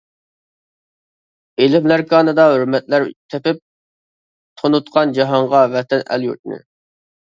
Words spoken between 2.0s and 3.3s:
كانىدا ھۆرمەتلەر